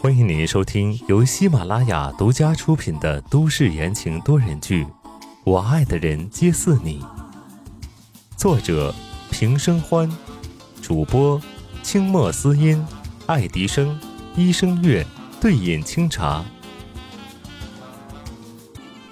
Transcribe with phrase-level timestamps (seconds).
[0.00, 4.84] 欢迎您收听由喜马拉雅独家出品的都市言情多人剧
[5.44, 7.00] 《我爱的人皆似你》，
[8.36, 8.92] 作者
[9.30, 10.10] 平生欢，
[10.82, 11.40] 主播
[11.84, 12.84] 清墨思音、
[13.26, 13.96] 爱迪生、
[14.34, 15.06] 一生月、
[15.40, 16.44] 对饮清茶。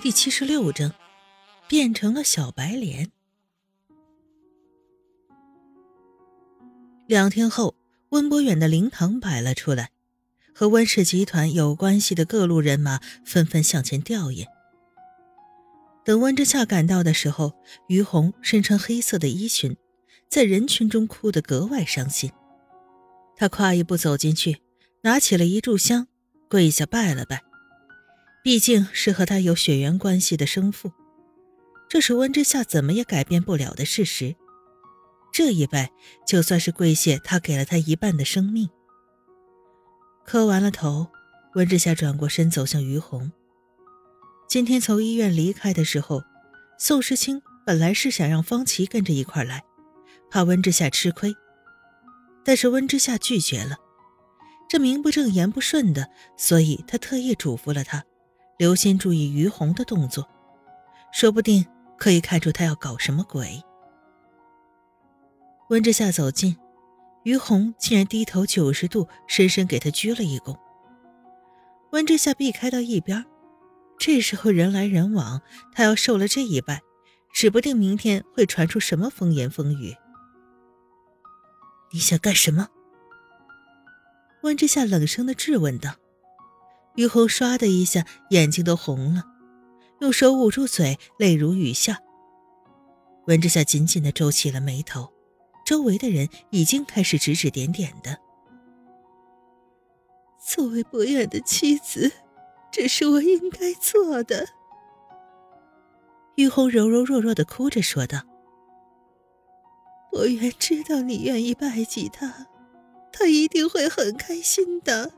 [0.00, 0.92] 第七十六章，
[1.68, 3.10] 变成了小白脸。
[7.06, 7.74] 两天后，
[8.10, 9.90] 温博远的灵堂摆了出来，
[10.52, 14.46] 和温氏集团有关系的各路人马纷纷向前吊唁。
[16.04, 17.52] 等温之夏赶到的时候，
[17.88, 19.76] 于红身穿黑色的衣裙，
[20.28, 22.32] 在人群中哭得格外伤心。
[23.36, 24.60] 他跨一步走进去，
[25.02, 26.08] 拿起了一炷香，
[26.48, 27.42] 跪下拜了拜。
[28.42, 30.90] 毕竟是和他有血缘关系的生父，
[31.88, 34.34] 这是温之夏怎么也改变不了的事实。
[35.42, 35.90] 这一拜，
[36.26, 38.68] 就算是跪谢他给了他一半的生命。
[40.22, 41.06] 磕完了头，
[41.54, 43.32] 温之夏转过身走向于红。
[44.46, 46.22] 今天从医院离开的时候，
[46.78, 49.64] 宋时清本来是想让方琦跟着一块来，
[50.30, 51.34] 怕温之夏吃亏，
[52.44, 53.78] 但是温之夏拒绝了。
[54.68, 58.04] 这名不正言不顺的，所以他特意嘱咐了他，
[58.58, 60.28] 留心注意于红的动作，
[61.10, 61.64] 说不定
[61.96, 63.62] 可以看出他要搞什么鬼。
[65.70, 66.56] 温之夏走近，
[67.22, 70.58] 于红竟然低头九十度，深深给他鞠了一躬。
[71.92, 73.24] 温之夏避开到一边，
[73.96, 75.40] 这时候人来人往，
[75.72, 76.82] 他要受了这一拜，
[77.32, 79.94] 指不定明天会传出什么风言风语。
[81.92, 82.66] 你想干什么？
[84.42, 85.94] 温之夏冷声的质问道。
[86.96, 89.22] 于红唰的一下，眼睛都红了，
[90.00, 92.00] 用手捂住嘴，泪如雨下。
[93.28, 95.12] 温之夏紧紧的皱起了眉头。
[95.70, 98.18] 周围的人已经开始指指点点的。
[100.44, 102.10] 作为博远的妻子，
[102.72, 104.48] 这是我应该做的。
[106.34, 108.22] 玉红柔柔弱弱的哭着说道
[110.10, 112.48] ：“博远知道你愿意拜祭他，
[113.12, 115.12] 他一定会很开心的。”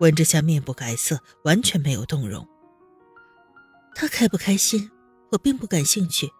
[0.00, 2.48] 温之夏面不改色，完全没有动容。
[3.94, 4.90] 他开不开心，
[5.32, 6.30] 我并不感兴趣。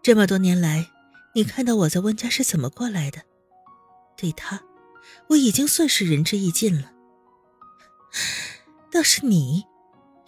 [0.00, 0.90] 这么多年来。
[1.38, 3.22] 你看到我在温家是怎么过来的？
[4.16, 4.60] 对他，
[5.28, 6.90] 我已经算是仁至义尽了。
[8.90, 9.64] 倒是你，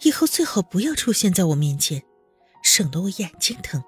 [0.03, 2.01] 以后最好不要出现在我面前，
[2.63, 3.83] 省得我眼睛疼。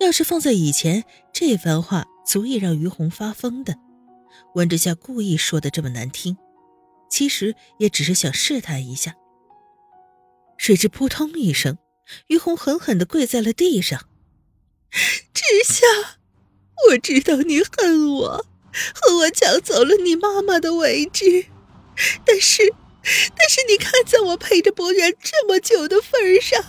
[0.00, 3.78] 要是放在以前，这番话足以让于红发疯的。
[4.56, 6.36] 温之夏故意说的这么难听，
[7.08, 9.14] 其实也只是想试探一下。
[10.56, 11.78] 谁知扑通一声，
[12.26, 14.08] 于红狠狠的跪在了地上。
[14.92, 15.86] 之夏，
[16.88, 18.46] 我知道你恨我，
[18.94, 21.46] 恨我抢走了你妈妈的位置，
[22.24, 22.74] 但是，
[23.34, 26.62] 但是你看在我陪着博远这么久的份上，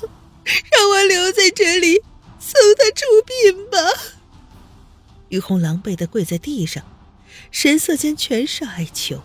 [0.72, 2.02] 让我留在这里
[2.40, 3.78] 送他出殡吧。
[5.30, 6.84] 于红狼狈的跪在地上，
[7.52, 9.22] 神色间全是哀求。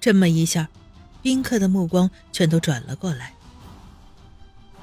[0.00, 0.68] 这么一下，
[1.22, 3.34] 宾客的目光全都转了过来。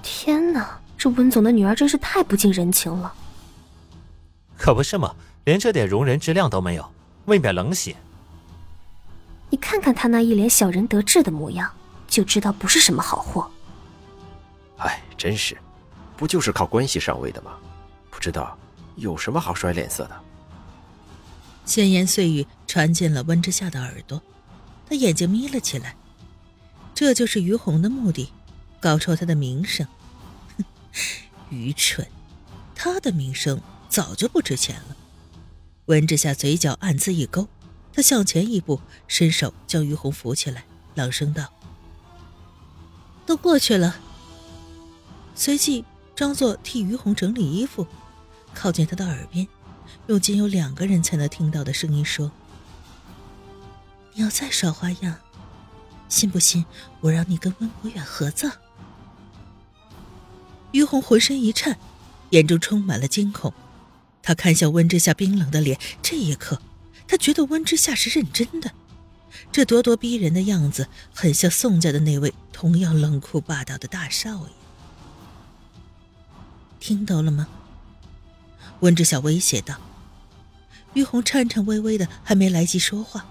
[0.02, 3.14] 天哪，这温总的女儿真是太不近人情了。
[4.58, 6.92] 可不是嘛，连这点容人之量都没有，
[7.26, 7.96] 未免冷血。
[9.50, 11.72] 你看看他那一脸小人得志的模样，
[12.08, 13.50] 就知道不是什么好货。
[14.78, 15.58] 哎，真是，
[16.18, 17.52] 不就是靠关系上位的吗？
[18.10, 18.58] 不知道
[18.96, 20.22] 有什么好摔脸色的。
[21.66, 24.22] 闲言碎语传进了温之夏的耳朵，
[24.88, 25.96] 他眼睛眯了起来。
[26.94, 28.32] 这就是于红的目的，
[28.80, 29.86] 搞臭他的名声。
[30.58, 30.64] 哼，
[31.50, 32.08] 愚蠢，
[32.74, 33.60] 他的名声。
[33.90, 34.96] 早就不值钱了。
[35.86, 37.48] 温之夏嘴角暗自一勾，
[37.94, 40.66] 他向前一步，伸手将于红扶起来，
[40.96, 41.54] 朗声道
[43.26, 43.98] ：“都过去了。”
[45.36, 45.84] 随即
[46.16, 47.86] 装作替于红整理衣服，
[48.54, 49.48] 靠近他的耳边，
[50.08, 52.32] 用仅有两个人才能听到的声音说
[54.16, 55.16] ：“你要再耍花样，
[56.10, 56.66] 信不信
[57.02, 58.52] 我让你跟温博远合葬？”
[60.72, 61.78] 于红浑身一颤，
[62.32, 63.54] 眼中充满了惊恐。
[64.26, 66.60] 他看向温之夏冰冷的脸，这一刻，
[67.08, 68.72] 他觉得温之夏是认真的。
[69.52, 74.54] 这咄咄逼人的样子，很像宋家的那位同样冷酷霸道的大少爷。
[76.80, 77.48] 听到了吗？
[78.80, 79.80] 温之夏威胁道。
[80.96, 83.28] 于红颤颤巍巍的，还没来及说话，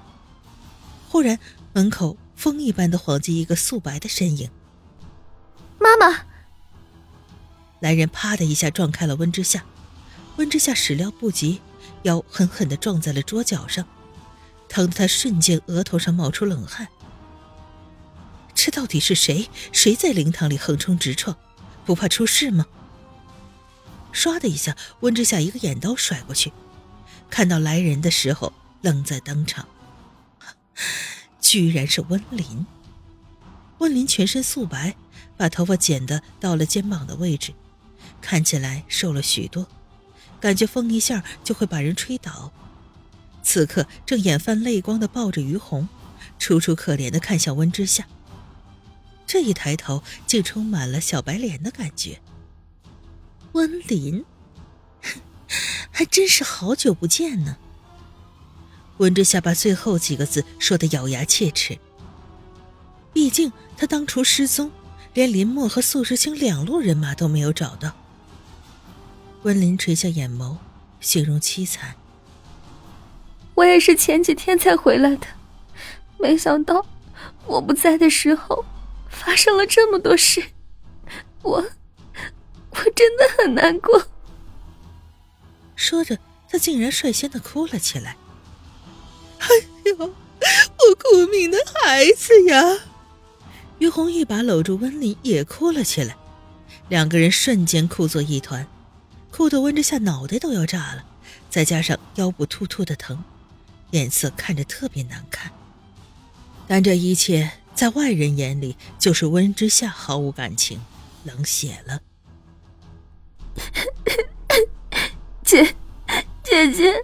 [1.08, 1.40] 忽然
[1.72, 4.48] 门口风一般的晃进一个素白的身影。
[5.80, 6.26] 妈妈！
[7.80, 9.64] 来人啪的一下撞开了温之夏。
[10.36, 11.60] 温之夏始料不及，
[12.02, 13.86] 腰狠狠地撞在了桌角上，
[14.68, 16.88] 疼得他瞬间额头上冒出冷汗。
[18.54, 19.48] 这到底是谁？
[19.72, 21.36] 谁在灵堂里横冲直撞？
[21.84, 22.66] 不怕出事吗？
[24.12, 26.52] 唰的一下，温之夏一个眼刀甩过去，
[27.28, 29.68] 看到来人的时候愣在当场，
[31.40, 32.66] 居然是温林。
[33.78, 34.96] 温林全身素白，
[35.36, 37.52] 把头发剪得到了肩膀的位置，
[38.20, 39.66] 看起来瘦了许多，
[40.44, 42.52] 感觉风一下就会把人吹倒。
[43.42, 45.88] 此刻正眼泛泪光的抱着于红，
[46.38, 48.06] 楚楚可怜的看向温之夏。
[49.26, 52.20] 这一抬头，竟充满了小白脸的感觉。
[53.52, 54.22] 温林，
[55.90, 57.56] 还真是好久不见呢。
[58.98, 61.78] 温之夏把最后几个字说的咬牙切齿。
[63.14, 64.70] 毕竟他当初失踪，
[65.14, 67.96] 连林墨和素世清两路人马都没有找到。
[69.44, 70.56] 温林垂下眼眸，
[71.00, 71.94] 形容凄惨
[73.54, 75.26] ：“我也是前几天才回来的，
[76.18, 76.86] 没想到
[77.44, 78.64] 我不在的时候
[79.10, 80.42] 发生了这么多事，
[81.42, 81.62] 我……”
[82.76, 84.08] 我真的很难过。
[85.76, 86.18] 说着，
[86.48, 88.16] 他竟然率先的哭了起来。
[89.38, 89.48] 哎
[89.84, 92.78] 呦，我苦命的孩子呀！
[93.78, 96.16] 于红一把搂住温林，也哭了起来。
[96.88, 98.66] 两个人瞬间哭作一团，
[99.36, 101.04] 哭得温之夏脑袋都要炸了，
[101.50, 103.24] 再加上腰部突突的疼，
[103.90, 105.50] 脸色看着特别难看。
[106.68, 110.80] 但这一切在外人眼里，就是温之夏毫无感情，
[111.24, 112.00] 冷血了。
[115.42, 115.74] 姐，
[116.44, 116.94] 姐姐，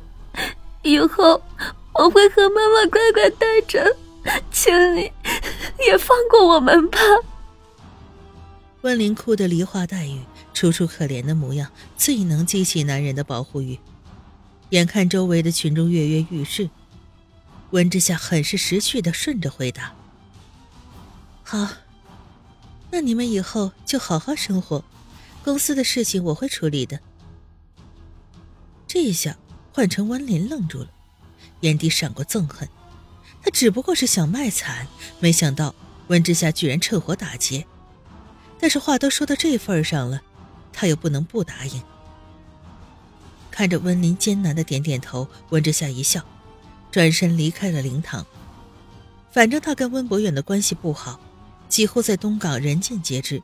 [0.83, 1.43] 以后
[1.94, 3.97] 我会和妈妈乖乖待着，
[4.53, 5.11] 请你
[5.85, 6.99] 也放过我们吧。
[8.83, 10.21] 温林哭得梨花带雨，
[10.61, 13.79] 楚楚可怜的模样，最能激起男人的保护欲。
[14.69, 16.69] 眼看周围的群众跃跃欲试，
[17.71, 19.95] 温之夏很是识趣的顺着回答
[21.43, 21.67] ：“好，
[22.91, 24.85] 那你们以后就好好生活。”
[25.43, 27.01] 公司的事情我会处理的。
[28.87, 29.39] 这一下
[29.73, 30.91] 换成温林愣住了，
[31.61, 32.69] 眼底闪过憎恨。
[33.41, 34.87] 他只不过是想卖惨，
[35.21, 35.75] 没想到
[36.09, 37.67] 温之夏居然趁火打劫。
[38.59, 40.21] 但是话都说到这份上了，
[40.73, 41.83] 他又不能不答应。
[43.51, 46.25] 看着温林艰难的点点头，温之夏一笑，
[46.91, 48.25] 转身离开了灵堂。
[49.31, 51.21] 反正他跟温博远的关系不好，
[51.69, 53.43] 几乎在东港人尽皆知。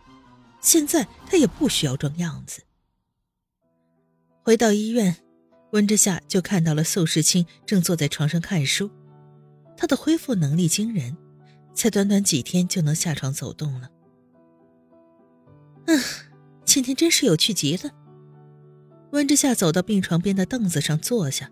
[0.60, 2.62] 现在他也不需要装样子。
[4.42, 5.16] 回到医院，
[5.72, 8.90] 温之夏就看到了宋时清正坐在床上看书。
[9.76, 11.16] 他的恢复能力惊人，
[11.74, 13.90] 才短短几天就能下床走动了。
[15.86, 16.00] 嗯，
[16.66, 17.90] 今天真是有趣极了。
[19.12, 21.50] 温之夏走到病床边的凳子上坐下，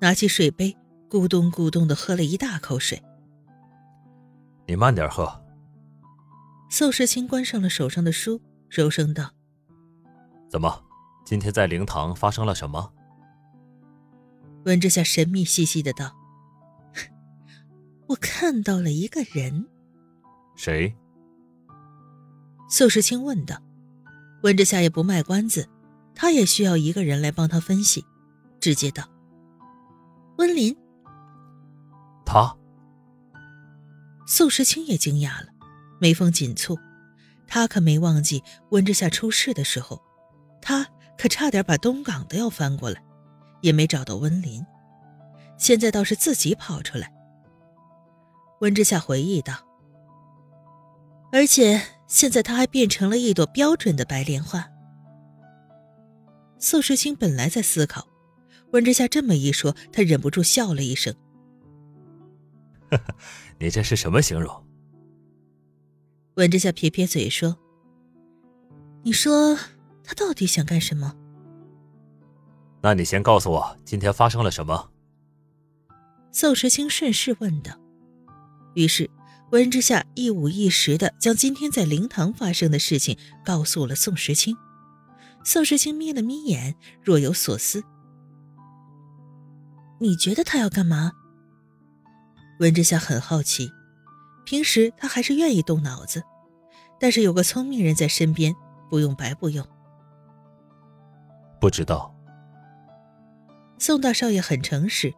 [0.00, 0.76] 拿起水杯，
[1.08, 3.02] 咕咚咕咚的喝了一大口水。
[4.66, 5.42] 你慢点喝。
[6.68, 8.42] 宋时清关上了手上的书。
[8.68, 9.30] 柔声道
[10.50, 10.84] ：“怎么，
[11.24, 12.92] 今天在灵堂发生了什么？”
[14.66, 16.12] 温之夏神秘兮兮的道
[18.08, 19.68] ：“我看到了一个人。
[20.56, 20.92] ”“谁？”
[22.68, 23.62] 宋时清问道。
[24.42, 25.68] 温之夏也不卖关子，
[26.14, 28.04] 他也需要一个人来帮他分析，
[28.60, 29.04] 直接道
[30.38, 30.76] ：“温林。”
[32.24, 32.56] 他。
[34.26, 35.48] 宋时清也惊讶了，
[36.00, 36.76] 眉峰紧蹙。
[37.48, 40.02] 他可没忘记温之夏出事的时候，
[40.60, 40.84] 他
[41.16, 43.02] 可差点把东港都要翻过来，
[43.60, 44.64] 也没找到温林。
[45.56, 47.12] 现在倒是自己跑出来。
[48.60, 49.54] 温之夏回忆道
[51.30, 54.68] ：“而且现在他还变成了一朵标准的白莲花。”
[56.58, 58.08] 宋时清本来在思考，
[58.72, 61.14] 温之夏这么一说，他忍不住笑了一声
[62.90, 63.14] ：“呵呵，
[63.58, 64.64] 你这是什么形容？”
[66.36, 67.56] 温之夏撇撇嘴说
[69.04, 69.54] ：“你说
[70.02, 71.14] 他到底想干什么？”
[72.82, 74.90] 那你先告诉我今天发生了什么。”
[76.32, 77.72] 宋时清顺势问道。
[78.74, 79.10] 于是
[79.56, 84.54] 温之夏一五一十的将今天在灵堂发生的事情告诉了宋时清。
[85.44, 87.82] 宋时清眯了眯眼，若有所思。
[89.98, 91.12] “你觉得他要干嘛？”
[92.60, 93.72] 温之夏很好奇。
[94.44, 96.22] 平时他还是愿意动脑子，
[97.00, 98.54] 但是有个聪明人在身边，
[98.90, 99.66] 不用白不用。
[101.58, 102.14] 不知道。
[103.78, 105.14] 宋大少爷很诚实，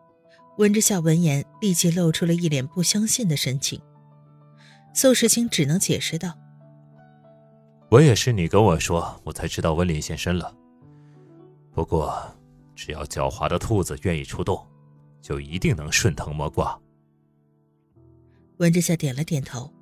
[0.58, 3.82] 温之夏闻言立即露出了一脸不相信的神情。
[4.92, 6.36] 宋时清只能解释道
[7.90, 10.52] ：“我也是你跟我说，我才知道温林现身了。
[11.72, 12.20] 不过，
[12.74, 14.66] 只要狡猾的兔子愿意出动，
[15.22, 16.76] 就一定能顺藤摸瓜。
[18.56, 19.72] 温之夏点了点头，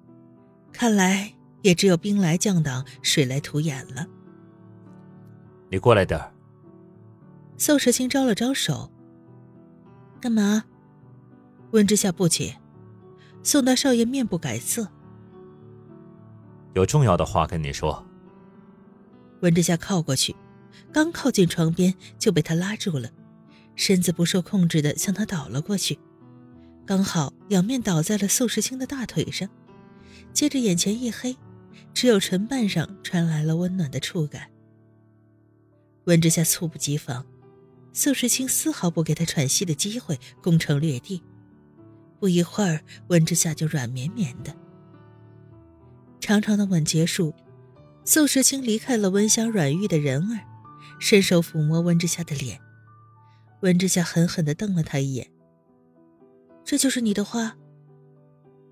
[0.70, 1.32] 看来
[1.62, 4.06] 也只有兵来将挡，水来土掩了。
[5.70, 6.30] 你过来点儿。
[7.56, 8.92] 宋时清招了招手。
[10.20, 10.64] 干嘛？
[11.70, 12.56] 温之夏不解。
[13.42, 14.86] 宋大少爷面不改色。
[16.76, 18.06] 有重要的话跟你说。
[19.40, 20.36] 温之夏靠过去，
[20.92, 23.10] 刚靠近床边就被他拉住了，
[23.74, 25.98] 身子不受控制的向他倒了过去，
[26.84, 29.48] 刚好仰面倒在了宋时清的大腿上，
[30.34, 31.34] 接着眼前一黑，
[31.94, 34.50] 只有唇瓣上传来了温暖的触感。
[36.04, 37.24] 温之夏猝不及防，
[37.94, 41.22] 宋时清丝毫不给他喘息的机会，攻城略地，
[42.20, 44.54] 不一会儿，温之夏就软绵绵的。
[46.26, 47.32] 长长的吻结束。
[48.04, 50.40] 宋时清离开了温香软玉的人儿，
[50.98, 52.60] 伸手抚摸温之夏的脸。
[53.60, 55.30] 温之夏狠狠地瞪了他一眼。
[56.64, 57.56] 这就是你的话。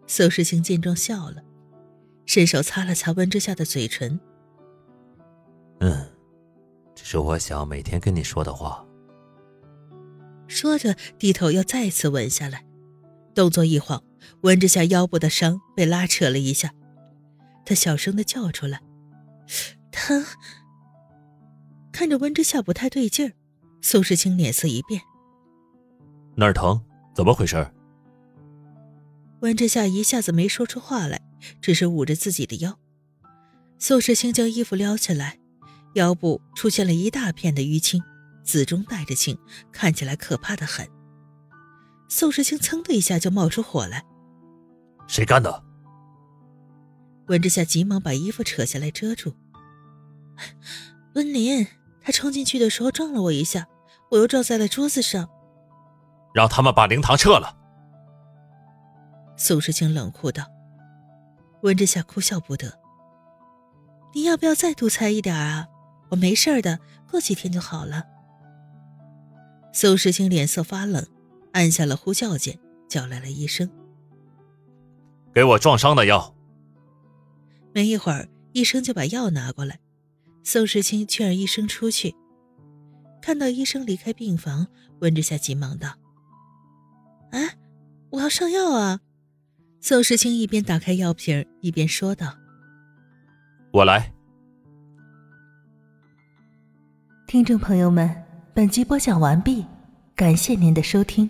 [0.09, 1.45] 宋时清见状笑了，
[2.27, 4.19] 伸手擦了擦温之夏的嘴唇。
[5.79, 6.11] 嗯，
[6.93, 8.85] 这是我想每天跟你说的话。
[10.49, 12.67] 说着，低头要再次吻下来，
[13.33, 14.03] 动作一晃，
[14.41, 16.75] 温之夏腰部的伤被拉扯了一下，
[17.65, 18.81] 他小声的叫出来。
[19.91, 20.25] 疼！
[21.93, 23.33] 看着温之夏不太对劲儿，
[23.81, 25.01] 宋世清脸色一变。
[26.37, 26.83] 哪儿疼？
[27.15, 27.71] 怎么回事？
[29.41, 31.21] 温之夏一下子没说出话来，
[31.61, 32.79] 只是捂着自己的腰。
[33.79, 35.39] 宋世清将衣服撩起来，
[35.95, 38.03] 腰部出现了一大片的淤青，
[38.43, 39.39] 紫中带着青，
[39.71, 40.89] 看起来可怕的很。
[42.09, 44.05] 宋时清噌的一下就冒出火来
[45.07, 45.63] ：“谁干的？”
[47.27, 49.35] 温之夏急忙把衣服扯下来遮住。
[51.15, 51.67] 温林，
[52.03, 53.67] 他冲进去的时候撞了我一下，
[54.11, 55.29] 我又撞在了桌子上。
[56.35, 57.57] 让他们把灵堂撤了。
[59.37, 60.45] 宋时清冷酷道。
[61.63, 62.79] 温之夏哭笑不得。
[64.13, 65.69] 你要不要再多猜一点啊？
[66.11, 66.79] 我没事的，
[67.11, 68.05] 过几天就好了。
[69.73, 71.07] 宋时清脸色发冷，
[71.53, 73.71] 按下了呼叫键，叫来了医生。
[75.33, 76.34] 给我撞伤的药。
[77.75, 79.81] 没一会儿，医生就把药拿过来。
[80.45, 82.15] 宋时清劝医生出去。
[83.21, 84.69] 看到医生离开病房，
[85.01, 85.95] 温之夏急忙道
[87.33, 87.57] ：“哎，
[88.11, 89.01] 我要上药啊！”
[89.81, 92.37] 宋时清一边打开药瓶，一边说道
[93.73, 94.13] ：“我来。”
[97.27, 98.09] 听众朋友们，
[98.55, 99.67] 本集播讲完毕，
[100.15, 101.29] 感谢您的收听。